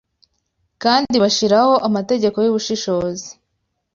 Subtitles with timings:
[0.83, 3.29] Kandi bashiraho amategeko yubushishozi